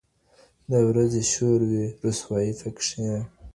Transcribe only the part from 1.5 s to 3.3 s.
وي رسوایي پکښي